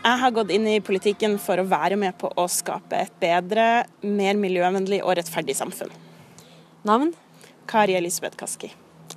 [0.00, 3.84] Jeg har gått inn i politikken for å være med på å skape et bedre,
[4.00, 5.92] mer miljøvennlig og rettferdig samfunn.
[6.88, 7.10] Navn?
[7.68, 8.70] Kari Elisabeth Kaski.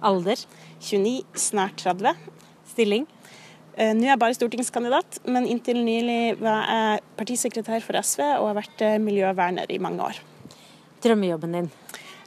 [0.04, 0.44] Alder?
[0.83, 2.19] 29, snart 30.
[2.74, 3.08] Stilling?
[3.78, 8.50] Eh, nå er jeg bare stortingskandidat, men inntil nylig var jeg partisekretær for SV og
[8.50, 10.20] har vært eh, miljøverner i mange år.
[11.08, 11.74] Drømmejobben din?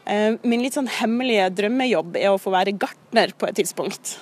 [0.08, 4.16] Eh, min litt sånn hemmelige drømmejobb er å få være gartner på et tidspunkt.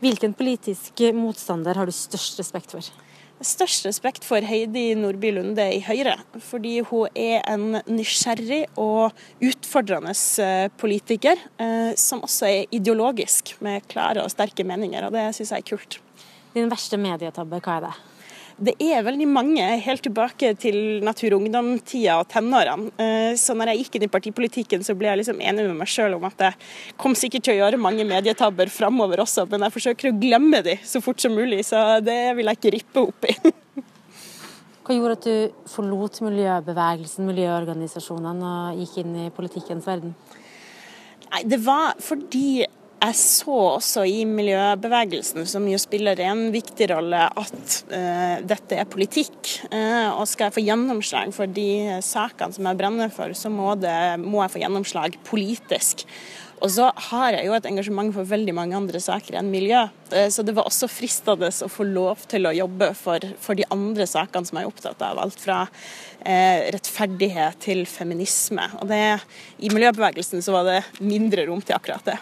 [0.00, 2.94] Hvilken politisk motstander har du størst respekt for?
[3.42, 10.14] Størst respekt for Heidi Nordby Lunde i Høyre, fordi hun er en nysgjerrig og utfordrende
[10.44, 15.54] eh, politiker, eh, som også er ideologisk, med klare og sterke meninger, og det syns
[15.54, 16.00] jeg er kult.
[16.54, 17.94] Din verste medietabbe, hva er det?
[18.54, 22.92] Det er veldig mange, helt tilbake til natur- og ungdomstida og tenårene.
[23.02, 25.90] Eh, så når jeg gikk inn i partipolitikken, så ble jeg liksom enig med meg
[25.90, 26.54] sjøl om at jeg
[27.00, 30.76] kom sikkert til å gjøre mange medietabber framover også, men jeg forsøker å glemme de
[30.86, 33.34] så fort som mulig, så det vil jeg ikke rippe opp i.
[34.84, 40.14] Hva gjorde at du forlot miljøbevegelsen, miljøorganisasjonene og gikk inn i politikkens verden?
[41.32, 42.66] Nei, Det var fordi
[43.04, 48.88] jeg så også i miljøbevegelsen, som jo spiller en viktig rolle, at uh, dette er
[48.90, 49.36] politikk.
[49.68, 53.74] Uh, og skal jeg få gjennomslag for de sakene som jeg brenner for, så må,
[53.80, 56.06] det, må jeg få gjennomslag politisk.
[56.64, 59.84] Og så har jeg jo et engasjement for veldig mange andre saker enn miljø.
[60.14, 63.68] Uh, så det var også fristende å få lov til å jobbe for, for de
[63.74, 65.20] andre sakene som jeg er opptatt av.
[65.20, 65.64] Alt fra
[66.24, 68.64] rettferdighet til feminisme.
[68.80, 69.02] Og det,
[69.60, 72.16] i miljøbevegelsen så var det mindre rom til akkurat det.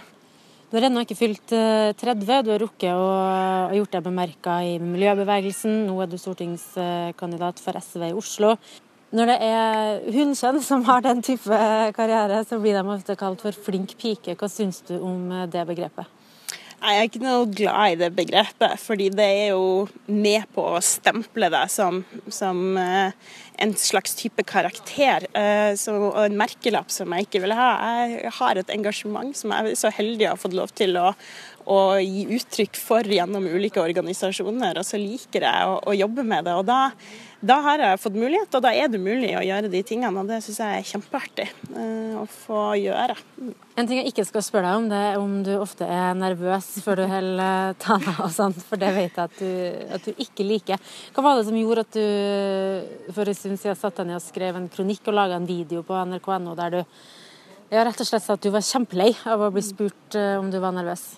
[0.73, 4.55] Du har ennå ikke fylt 30, eh, du har rukket å ha gjort deg bemerka
[4.65, 5.83] i miljøbevegelsen.
[5.85, 8.55] Nå er du stortingskandidat for SV i Oslo.
[9.13, 11.59] Når det er hunnkjønn som har den type
[11.93, 14.33] karriere, så blir de ofte kalt for flink pike.
[14.33, 16.09] Hva syns du om det begrepet?
[16.83, 20.81] Jeg er ikke noe glad i det begrepet, fordi det er jo med på å
[20.83, 23.15] stemple deg som, som uh,
[23.63, 25.29] en slags type karakter.
[25.79, 27.69] Så, og en merkelapp som jeg ikke vil ha.
[28.11, 31.13] Jeg har et engasjement som jeg er så heldig å ha fått lov til å,
[31.71, 36.49] å gi uttrykk for gjennom ulike organisasjoner, og så liker jeg å, å jobbe med
[36.49, 36.57] det.
[36.59, 36.81] og da
[37.43, 40.15] da har jeg fått mulighet, og da er det mulig å gjøre de tingene.
[40.21, 43.17] Og det syns jeg er kjempeartig uh, å få gjøre.
[43.75, 46.69] En ting jeg ikke skal spørre deg om, det er om du ofte er nervøs
[46.85, 49.51] før du holder tale og sånn, for det vet jeg at du,
[49.99, 50.95] at du, ikke liker.
[51.17, 54.27] Hva var det som gjorde at du for en stund siden satte deg ned og
[54.29, 56.81] skrev en kronikk og laga en video på nrk.no der du
[57.73, 60.53] ja, rett og slett sa at du var kjempelei av å bli spurt uh, om
[60.53, 61.09] du var nervøs?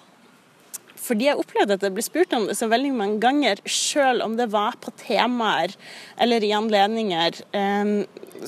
[1.04, 4.38] Fordi jeg opplevde at jeg ble spurt om det så veldig mange ganger, sjøl om
[4.38, 5.74] det var på temaer
[6.20, 7.92] eller i anledninger eh,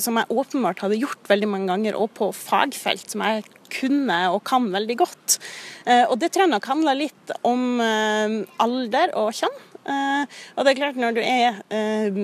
[0.01, 4.43] som jeg åpenbart hadde gjort veldig mange ganger, og på fagfelt som jeg kunne og
[4.47, 5.39] kan veldig godt.
[5.87, 9.59] Eh, og det tror jeg nok handler litt om eh, alder og kjønn.
[9.87, 12.23] Eh, og det er klart, når du er eh,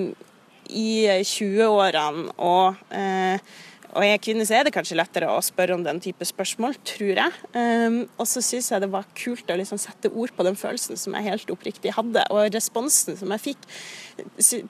[0.73, 0.89] i
[1.27, 3.53] 20-årene og eh,
[3.93, 6.77] og jeg er kvinne så er det kanskje lettere å spørre om den type spørsmål,
[6.87, 7.41] tror jeg.
[7.53, 10.97] Um, og så syns jeg det var kult å liksom sette ord på den følelsen
[10.99, 12.25] som jeg helt oppriktig hadde.
[12.33, 13.67] Og responsen som jeg fikk,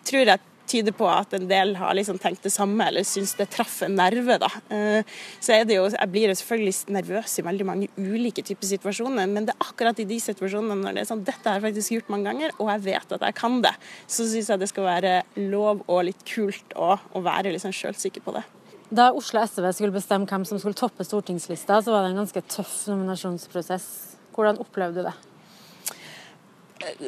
[0.03, 3.50] tror jeg tyder på at en del har liksom tenkt det samme, eller syns det
[3.51, 4.35] traff en nerve.
[4.41, 4.50] da.
[4.72, 9.29] Uh, så er det jo, Jeg blir selvfølgelig nervøs i veldig mange ulike typer situasjoner,
[9.31, 11.95] men det er akkurat i de situasjonene når det er sånn dette har jeg faktisk
[11.95, 13.75] gjort mange ganger, og jeg vet at jeg kan det,
[14.07, 15.16] så syns jeg det skal være
[15.47, 18.44] lov og litt kult å, å være liksom sjølsikker på det.
[18.93, 22.43] Da Oslo SV skulle bestemme hvem som skulle toppe stortingslista, så var det en ganske
[22.45, 23.87] tøff nominasjonsprosess.
[24.35, 25.13] Hvordan opplevde du det?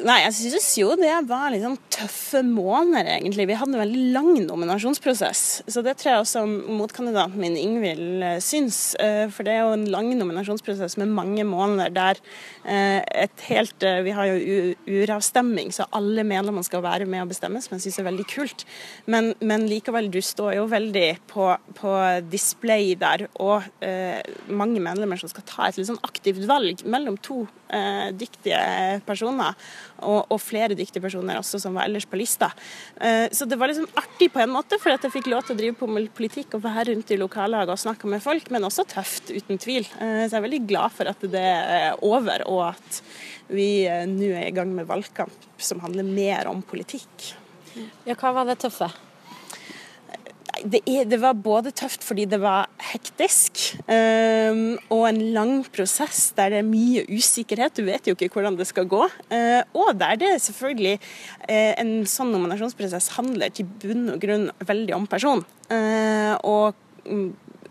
[0.06, 3.46] Nei, jeg synes jo det var sånn tøffe måneder, egentlig.
[3.48, 5.42] Vi hadde en veldig lang nominasjonsprosess.
[5.70, 8.94] Så det tror jeg også motkandidaten min Ingvild eh, syns.
[9.02, 12.20] Eh, for det er jo en lang nominasjonsprosess med mange måneder der
[12.64, 17.60] eh, et helt Vi har jo uravstemming, så alle medlemmene skal være med og bestemme,
[17.64, 18.66] som jeg syns er veldig kult.
[19.06, 21.48] Men, men, likevel, du står jo veldig på,
[21.78, 21.94] på
[22.30, 23.66] display der, og
[24.48, 27.44] mange medlemmer som skal ta et litt sånn aktivt valg mellom to
[28.16, 28.60] dyktige
[29.06, 29.56] personer
[29.96, 32.50] og, og, flere dyktige personer også som var ellers på lista.
[33.00, 35.56] Eh, så det var liksom artig på en måte, for at jeg fikk lov til
[35.56, 38.68] å drive på med politikk og være rundt i lokallag og snakke med folk, men
[38.68, 39.88] også tøft, uten tvil.
[40.00, 43.00] Eh, så jeg er veldig glad for at det er over, og at
[43.52, 47.32] vi eh, nå er i gang med valgkamp som handler mer om politikk.
[48.06, 48.88] Ja, hva var det tøffe?
[50.64, 50.80] Det,
[51.10, 56.60] det, var både tøft fordi det var hektisk, um, og en lang prosess der det
[56.62, 57.76] er mye usikkerhet.
[57.76, 59.02] Du vet jo ikke hvordan det skal gå.
[59.32, 64.96] Uh, og der det selvfølgelig uh, En sånn nominasjonsprosess handler til bunn og grunn veldig
[64.96, 65.44] om person.
[65.70, 66.82] Uh, og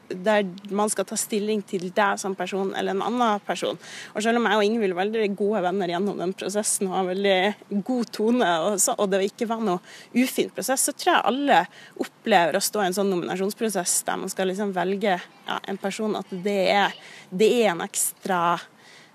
[0.10, 3.78] der man skal ta stilling til deg som person eller en annen person.
[4.13, 7.10] Og selv om jeg og Ingvild var veldig gode venner gjennom den prosessen og har
[7.10, 9.80] veldig god tone, og, så, og det ikke var noe
[10.16, 11.63] ufin prosess, så tror jeg alle
[12.02, 16.16] opplever å stå i en sånn nominasjonsprosess der man skal liksom velge ja, en person,
[16.19, 16.96] at det er,
[17.30, 18.42] det er en ekstra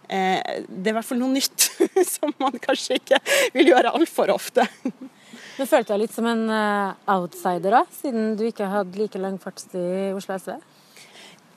[0.08, 1.70] eh, det er i hvert fall noe nytt
[2.14, 3.22] som man kanskje ikke
[3.56, 4.66] vil gjøre altfor ofte.
[5.60, 9.36] Du følte deg litt som en uh, outsider da, siden du ikke hadde like lang
[9.42, 10.54] fartstid i Oslo SV?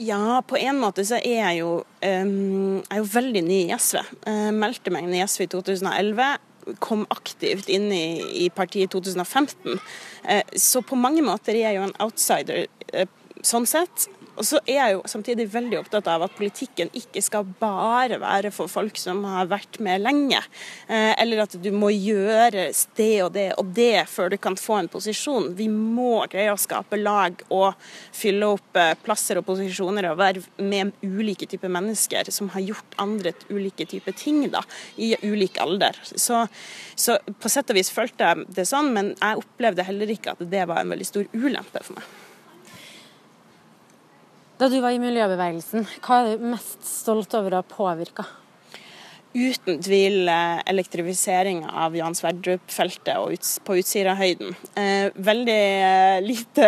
[0.02, 3.76] Ja, på en måte så er jeg jo, um, jeg er jo veldig ny i
[3.78, 4.00] SV.
[4.26, 6.32] Jeg meldte meg inn i SV i 2011
[6.80, 8.06] kom aktivt inn i,
[8.46, 9.82] i partiet i 2015.
[10.56, 12.70] Så på mange måter er jeg jo en outsider
[13.44, 14.08] sånn sett.
[14.34, 18.50] Og så er jeg jo samtidig veldig opptatt av at politikken ikke skal bare være
[18.54, 20.40] for folk som har vært med lenge.
[20.88, 24.80] Eh, eller at du må gjøre det og det og det før du kan få
[24.82, 25.52] en posisjon.
[25.58, 27.78] Vi må greie å skape lag og
[28.16, 32.98] fylle opp eh, plasser og posisjoner og være med ulike typer mennesker som har gjort
[33.02, 34.64] andre ulike typer ting da,
[34.98, 36.00] i ulik alder.
[36.04, 36.46] Så,
[36.96, 40.46] så på sett og vis følte jeg det sånn, men jeg opplevde heller ikke at
[40.50, 42.14] det var en veldig stor ulempe for meg.
[44.64, 48.24] Da du var i miljøbevegelsen, hva er du mest stolt over å ha påvirka?
[49.34, 54.54] Uten tvil eh, elektrifisering av Johan Sverdrup-feltet på Utsirahøyden.
[54.78, 56.68] Eh, veldig eh, lite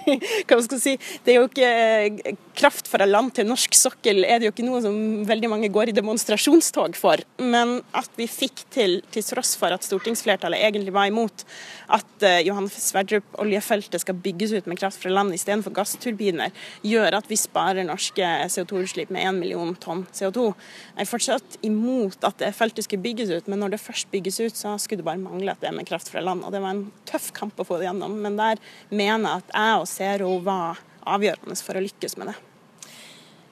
[0.50, 4.40] Hva skal man si Det er jo ikke kraft fra land til norsk sokkel er
[4.40, 4.96] det jo ikke noe som
[5.28, 7.22] veldig mange går i demonstrasjonstog for.
[7.38, 11.46] Men at vi fikk til, til tross for at stortingsflertallet egentlig var imot,
[11.94, 16.50] at eh, Johan Sverdrup-oljefeltet skal bygges ut med kraft fra land istedenfor gassturbiner,
[16.82, 20.50] gjør at vi sparer norske CO2-utslipp med 1 million tonn CO2.
[20.96, 24.40] Jeg er fortsatt imot at det feltet skulle bygges ut, men når det først bygges
[24.40, 26.44] ut, så skulle det bare mangle at det er med kraft fra land.
[26.46, 29.56] Og det var en tøff kamp å få det gjennom, men der mener jeg at
[29.56, 30.80] jeg og Zero var
[31.10, 32.38] avgjørende for å lykkes med det.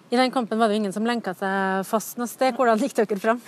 [0.08, 2.56] I den kampen var det jo ingen som lenka seg fast noe sted.
[2.56, 3.42] Hvordan gikk dere fram?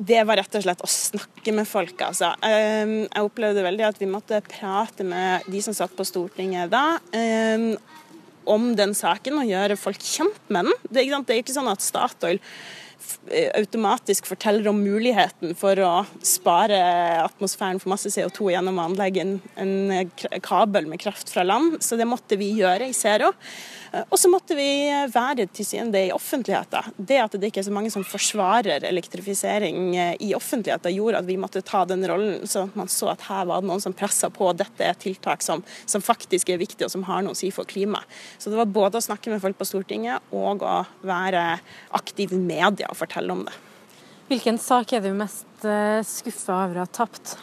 [0.00, 2.30] Det var rett og slett å snakke med folk, altså.
[2.46, 6.96] Ehm, jeg opplevde veldig at vi måtte prate med de som satt på Stortinget da
[7.16, 7.74] ehm,
[8.48, 10.80] om den saken og gjøre folk kjent med den.
[10.88, 12.40] Det er ikke sånn at Statoil
[13.54, 15.92] automatisk forteller om muligheten for å
[16.24, 16.78] spare
[17.22, 20.10] atmosfæren for masse CO2 gjennom å anlegge en, en,
[20.44, 21.78] kabel med kraft fra land.
[21.84, 23.32] Så det måtte vi gjøre i Zero.
[23.96, 24.68] Eh, og så måtte vi
[25.12, 26.92] være til syvende i offentligheten.
[26.96, 31.28] Det at det ikke er så mange som forsvarer elektrifisering eh, i offentligheten, gjorde at
[31.28, 33.96] vi måtte ta den rollen, sånn at man så at her var det noen som
[33.96, 34.50] pressa på.
[34.56, 37.68] Dette er tiltak som, som faktisk er viktig og som har noe å si for
[37.68, 38.08] klimaet.
[38.38, 41.46] Så det var både å snakke med folk på Stortinget og å være
[41.96, 43.54] aktiv i media og fortelle om det.
[44.26, 47.36] Hvilken sak er du mest eh, skuffa over å ha tapt?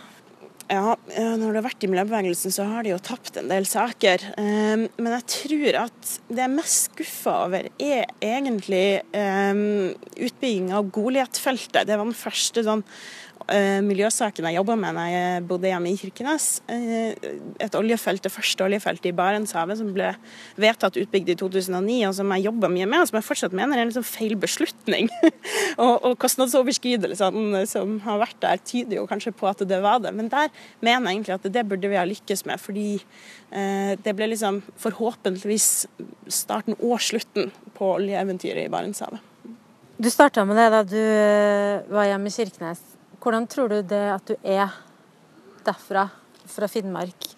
[0.73, 3.67] Ja, eh, når du har vært i miljøbevegelsen, så har de jo tapt en del
[3.69, 4.23] saker.
[4.41, 10.89] Eh, men jeg tror at det jeg er mest skuffa over, er egentlig utbygging av
[10.95, 11.85] Goliat-feltet.
[11.85, 12.85] Det var den første sånn
[13.51, 16.61] Eh, miljøsaken jeg jobba med da jeg bodde hjemme i Kirkenes.
[16.71, 17.11] Eh,
[17.59, 20.13] et oljefelt, det første oljefeltet i Barentshavet som ble
[20.55, 23.75] vedtatt utbygd i 2009, og som jeg jobba mye med, og som jeg fortsatt mener
[23.75, 25.11] er en liksom feil beslutning.
[25.83, 30.15] og, og kostnadsoverskridelsene som har vært der, tyder jo kanskje på at det var det.
[30.15, 30.47] Men der
[30.79, 34.61] mener jeg egentlig at det burde vi ha lykkes med, fordi eh, det ble liksom
[34.79, 35.69] forhåpentligvis
[36.31, 39.19] starten og slutten på oljeeventyret i Barentshavet.
[39.99, 40.99] Du starta med det da du
[41.93, 42.92] var hjemme i Kirkenes.
[43.23, 44.67] Hvordan tror du det at du er
[45.63, 46.09] derfra,
[46.43, 47.29] fra Finnmark,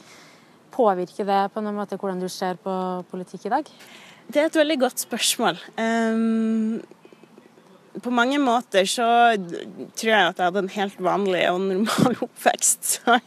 [0.73, 3.69] påvirker det på noen måte hvordan du ser på politikk i dag?
[4.25, 5.59] Det er et veldig godt spørsmål.
[5.77, 6.81] Um,
[8.01, 13.05] på mange måter så tror jeg at jeg hadde en helt vanlig og normal oppvekst.
[13.05, 13.21] uh,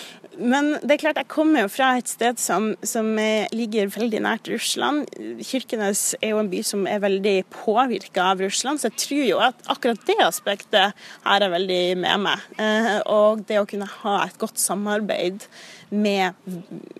[0.36, 3.08] Men det er klart, jeg kommer jo fra et sted som, som
[3.56, 5.06] ligger veldig nært Russland.
[5.44, 9.40] Kirkenes er jo en by som er veldig påvirka av Russland, så jeg tror jo
[9.46, 12.44] at akkurat det aspektet har jeg veldig med meg.
[12.60, 15.46] Eh, og det å kunne ha et godt samarbeid
[15.90, 16.36] med,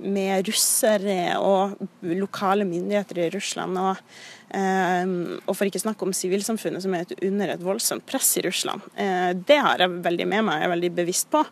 [0.01, 1.77] med russere og
[2.07, 3.79] lokale myndigheter i Russland.
[3.79, 4.01] og
[4.55, 8.85] og for ikke snakke om sivilsamfunnet, som er under et voldsomt press i Russland.
[8.95, 11.43] Eh, det har jeg veldig med meg, jeg er veldig bevisst på.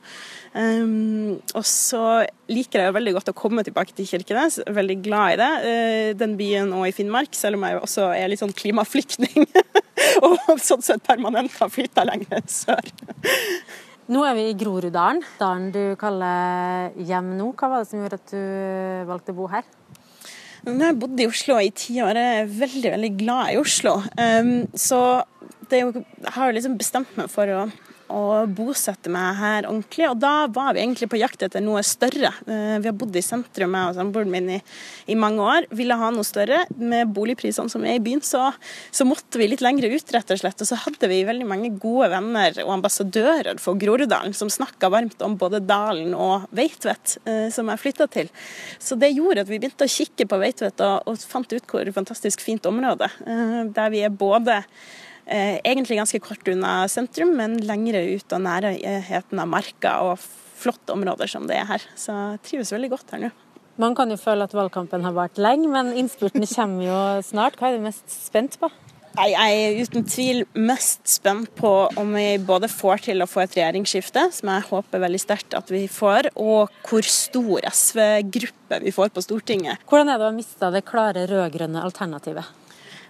[0.54, 2.22] Ehm, og så
[2.52, 5.50] liker jeg veldig godt å komme tilbake til Kirkenes, veldig glad i det.
[5.70, 9.48] Eh, den byen og i Finnmark, selv om jeg også er litt sånn klimaflyktning.
[10.26, 12.94] og sånn sett permanent har flytta lenger sør.
[14.14, 17.54] Nå er vi i Groruddalen, dalen du kaller hjem nå.
[17.56, 19.64] Hva var det som gjorde at du valgte å bo her?
[20.64, 22.16] Har jeg bodd i Oslo i ti år.
[22.16, 23.98] Jeg er veldig veldig glad i Oslo.
[24.16, 25.00] Um, så
[25.74, 27.64] jo, jeg har liksom bestemt meg for å
[28.12, 30.06] å bosette meg her ordentlig.
[30.10, 32.32] Og da var vi egentlig på jakt etter noe større.
[32.46, 34.58] Eh, vi har bodd i sentrum, jeg og samboeren min, i,
[35.06, 35.68] i, mange år.
[35.74, 36.64] Ville ha noe større.
[36.76, 38.50] Med boligprisene som er i byen, så,
[38.90, 40.60] så, måtte vi litt lengre ut, rett og slett.
[40.60, 45.24] Og så hadde vi veldig mange gode venner og ambassadører for Groruddalen som snakka varmt
[45.24, 48.30] om både dalen og Veitvet, eh, som jeg flytta til.
[48.82, 51.94] Så det gjorde at vi begynte å kikke på Veitvet og, og fant ut hvor
[51.96, 53.08] fantastisk fint område.
[53.24, 54.62] Eh, der vi er både
[55.26, 61.30] egentlig ganske kort unna sentrum, men lengre ut av nærheten av marka og flotte områder
[61.30, 61.88] som det er her.
[61.98, 63.32] Så jeg trives veldig godt her nå.
[63.80, 67.56] Man kan jo føle at valgkampen har vart lenge, men innspurten kommer jo snart.
[67.58, 68.70] Hva er du mest spent på?
[69.14, 73.52] Jeg er uten tvil mest spent på om vi både får til å få et
[73.54, 79.12] regjeringsskifte, som jeg håper veldig sterkt at vi får, og hvor stor SV-gruppe vi får
[79.14, 79.84] på Stortinget.
[79.90, 82.50] Hvordan er det å ha mista det klare rød-grønne alternativet?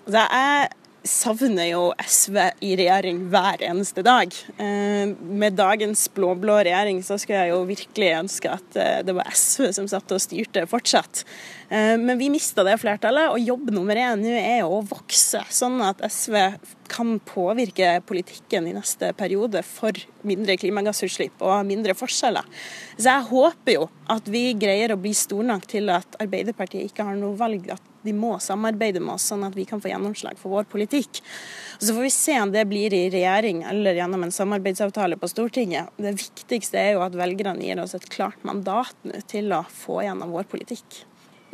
[0.04, 0.68] Det er
[1.04, 4.32] savner jo SV i regjering hver eneste dag.
[4.56, 9.28] Eh, med dagens blå-blå regjering så skulle jeg jo virkelig ønske at eh, det var
[9.28, 11.24] SV som satt og styrte fortsatt.
[11.68, 15.44] Eh, men vi mista det flertallet, og jobb nummer én nå er jo å vokse,
[15.52, 16.40] sånn at SV
[16.88, 22.48] kan påvirke politikken i neste periode for mindre klimagassutslipp og mindre forskjeller.
[22.96, 27.08] Så jeg håper jo at vi greier å bli store nok til at Arbeiderpartiet ikke
[27.10, 27.74] har noe valg.
[27.76, 31.22] at de må samarbeide med oss, sånn at vi kan få gjennomslag for vår politikk.
[31.78, 35.30] Og så får vi se om det blir i regjering eller gjennom en samarbeidsavtale på
[35.32, 35.90] Stortinget.
[35.96, 38.94] Det viktigste er jo at velgerne gir oss et klart mandat
[39.30, 41.04] til å få gjennom vår politikk.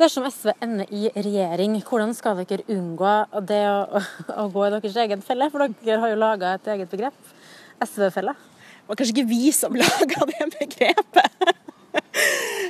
[0.01, 3.11] Dersom SV ender i regjering, hvordan skal dere unngå
[3.45, 4.01] det å,
[4.33, 5.49] å gå i deres egen felle?
[5.53, 7.33] For dere har jo laga et eget begrep,
[7.85, 8.33] SV-fella.
[8.33, 11.50] Det var kanskje ikke vi som laga det begrepet.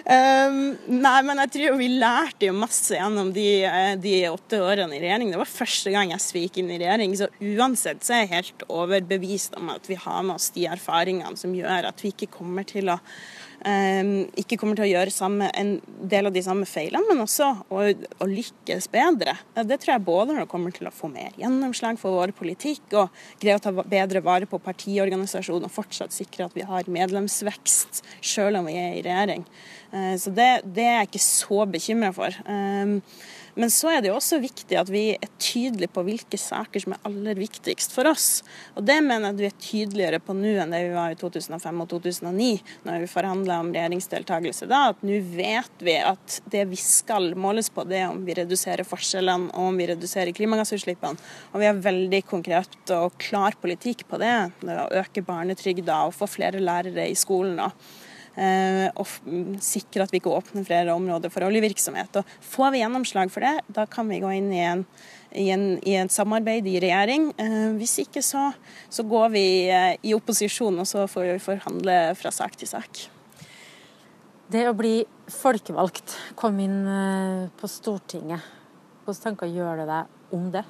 [0.02, 4.98] Um, nei, men jeg tror vi lærte jo masse gjennom de, eh, de, åtte årene
[4.98, 5.30] i regjering.
[5.34, 8.66] Det var første gang SV gikk inn i regjering, så uansett så er jeg helt
[8.68, 12.66] overbevist om at vi har med oss de erfaringene som gjør at vi ikke kommer
[12.68, 12.98] til å
[13.62, 15.76] ikke kommer til å gjøre samme, en
[16.10, 19.36] del av de samme feilene, men også å, å, lykkes bedre.
[19.54, 22.96] Det tror jeg både når det kommer til å få mer gjennomslag for vår politikk
[22.98, 28.02] og greie å ta bedre vare på partiorganisasjonen og fortsatt sikre at vi har medlemsvekst
[28.22, 29.46] selv om vi er i regjering.
[29.92, 32.42] Eh, så det, det er jeg ikke så bekymra for.
[32.42, 32.98] Eh,
[33.60, 36.96] men så er det jo også viktig at vi er tydelige på hvilke saker som
[36.96, 38.46] er aller viktigst for oss.
[38.80, 41.20] Og det mener jeg at vi er tydeligere på nå enn det vi var i
[41.20, 42.52] 2005 og 2009,
[42.88, 44.84] når vi forhandla om regjeringsdeltakelse da.
[44.92, 48.88] At nå vet vi at det vi skal måles på, det er om vi reduserer
[48.88, 51.20] forskjellene og om vi reduserer klimagassutslippene.
[51.52, 54.36] Og vi har veldig konkret og klar politikk på det.
[54.62, 57.60] det å øke barnetrygda og få flere lærere i skolen.
[57.60, 57.76] og
[58.32, 59.10] Eh, og
[59.60, 62.22] sikre at vi ikke åpner flere områder for oljevirksomhet.
[62.22, 64.86] Og Får vi gjennomslag for det, da kan vi gå inn i en
[65.32, 67.30] i, en, i et samarbeid i regjering.
[67.40, 68.50] Eh, hvis ikke så,
[68.92, 73.06] så går vi eh, i opposisjon, og så får vi forhandle fra sak til sak.
[74.52, 74.98] Det å bli
[75.32, 78.44] folkevalgt, komme inn på Stortinget,
[79.06, 80.66] hvilke tanker gjør det deg om det?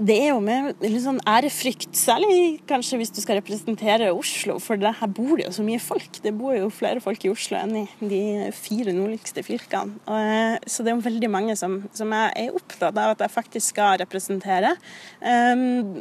[0.00, 4.80] det er jo med litt sånn ærefrykt, særlig kanskje hvis du skal representere Oslo, for
[4.80, 6.20] her bor det jo så mye folk.
[6.24, 8.22] Det bor jo flere folk i Oslo enn i de
[8.56, 10.00] fire nordligste fylkene.
[10.08, 13.36] Eh, så det er jo veldig mange som, som jeg er opptatt av at jeg
[13.36, 14.74] faktisk skal representere.
[15.20, 16.00] Um,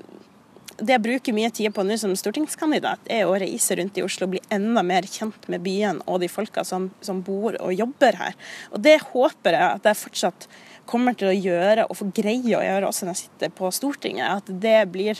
[0.81, 4.27] det jeg bruker mye tid på nå som stortingskandidat, er å reise rundt i Oslo
[4.27, 8.17] og bli enda mer kjent med byen og de folka som, som bor og jobber
[8.19, 8.37] her.
[8.73, 10.49] Og det håper jeg at jeg fortsatt
[10.89, 14.41] kommer til å gjøre og få greie å gjøre også når jeg sitter på Stortinget.
[14.41, 15.19] At det blir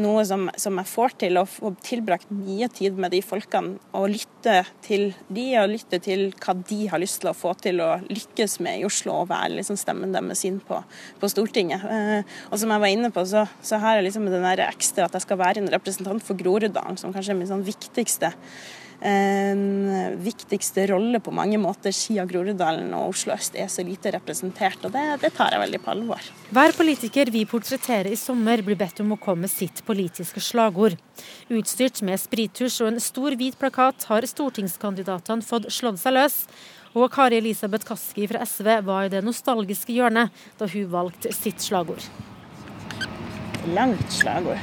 [0.00, 3.78] noe som, som jeg får til, å få tilbrakt mye tid med de folkene.
[3.96, 7.82] Og lytte til de, og lytte til hva de har lyst til å få til
[7.84, 10.80] å lykkes med i Oslo, og være liksom stemmen deres inn på,
[11.20, 11.84] på Stortinget.
[11.84, 15.08] Eh, og som jeg var inne på, så, så har jeg liksom den der ekstra
[15.08, 18.34] at jeg skal være en representant for Groruddalen, som kanskje er min sånn viktigste
[20.24, 24.84] viktigste rolle på mange måter, siden Groruddalen og Oslo øst er så lite representert.
[24.84, 26.30] og det, det, tar jeg veldig på alvor.
[26.50, 30.96] Hver politiker vi portretterer i sommer, blir bedt om å komme med sitt politiske slagord.
[31.48, 36.44] Utstyrt med sprittusj og en stor hvit plakat har stortingskandidatene fått slått seg løs.
[36.94, 41.60] Og Kari Elisabeth Kaski fra SV var i det nostalgiske hjørnet da hun valgte sitt
[41.60, 42.06] slagord.
[43.74, 44.62] Langt slagord.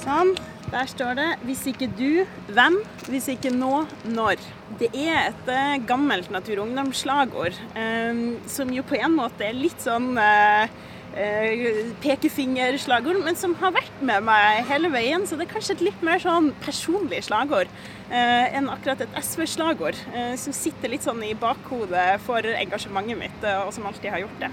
[0.00, 0.34] Sånn.
[0.74, 2.76] Der står det 'Hvis ikke du, hvem?
[3.06, 4.42] Hvis ikke nå, når?'
[4.78, 9.54] Det er et uh, gammelt Natur og Ungdom-slagord um, som jo på en måte er
[9.54, 10.66] litt sånn uh,
[11.14, 15.22] uh, pekefingerslagord, men som har vært med meg hele veien.
[15.22, 17.70] Så det er kanskje et litt mer sånn personlig slagord
[18.10, 19.96] enn akkurat et SV-slagord,
[20.36, 24.50] som sitter litt sånn i bakhodet for engasjementet mitt, og som alltid har gjort det.